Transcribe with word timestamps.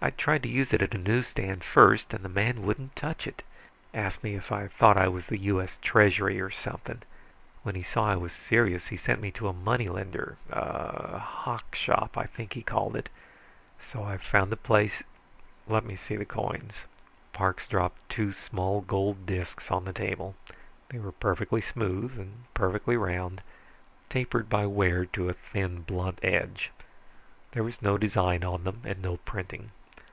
I 0.00 0.10
tried 0.10 0.44
to 0.44 0.48
use 0.48 0.72
it 0.72 0.80
at 0.80 0.94
a 0.94 0.98
newsstand 0.98 1.64
first, 1.64 2.14
and 2.14 2.24
the 2.24 2.28
man 2.28 2.62
wouldn't 2.64 2.94
touch 2.94 3.26
it. 3.26 3.42
Asked 3.92 4.22
me 4.22 4.36
if 4.36 4.52
I 4.52 4.68
thought 4.68 4.96
I 4.96 5.08
was 5.08 5.26
the 5.26 5.38
U.S. 5.38 5.76
Treasury 5.82 6.40
or 6.40 6.52
something. 6.52 7.02
When 7.64 7.74
he 7.74 7.82
saw 7.82 8.06
that 8.06 8.12
I 8.12 8.16
was 8.16 8.32
serious, 8.32 8.86
he 8.86 8.96
sent 8.96 9.20
me 9.20 9.32
to 9.32 9.48
a 9.48 9.52
money 9.52 9.88
lender, 9.88 10.36
a 10.52 11.18
hock 11.18 11.74
shop, 11.74 12.16
I 12.16 12.26
think 12.26 12.52
he 12.52 12.62
called 12.62 12.94
it. 12.94 13.08
So 13.80 14.04
I 14.04 14.18
found 14.18 14.52
a 14.52 14.56
place" 14.56 15.02
"Let 15.66 15.84
me 15.84 15.96
see 15.96 16.14
the 16.14 16.24
coins." 16.24 16.84
Parks 17.32 17.66
dropped 17.66 18.08
two 18.08 18.32
small 18.32 18.82
gold 18.82 19.26
discs 19.26 19.68
on 19.68 19.84
the 19.84 19.92
table. 19.92 20.36
They 20.90 21.00
were 21.00 21.10
perfectly 21.10 21.60
smooth 21.60 22.16
and 22.20 22.44
perfectly 22.54 22.96
round, 22.96 23.42
tapered 24.08 24.48
by 24.48 24.64
wear 24.66 25.06
to 25.06 25.28
a 25.28 25.34
thin 25.34 25.82
blunt 25.82 26.20
edge. 26.22 26.70
There 27.50 27.64
was 27.64 27.82
no 27.82 27.98
design 27.98 28.44
on 28.44 28.62
them, 28.62 28.82
and 28.84 29.02
no 29.02 29.16
printing. 29.16 29.72